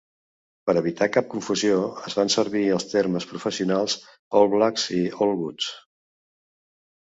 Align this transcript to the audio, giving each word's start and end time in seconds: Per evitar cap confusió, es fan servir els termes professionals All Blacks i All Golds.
Per 0.67 0.73
evitar 0.79 1.07
cap 1.17 1.27
confusió, 1.33 1.75
es 2.11 2.15
fan 2.19 2.31
servir 2.35 2.63
els 2.77 2.87
termes 2.93 3.27
professionals 3.35 3.97
All 4.41 4.51
Blacks 4.55 4.89
i 4.97 5.03
All 5.27 5.37
Golds. 5.45 5.69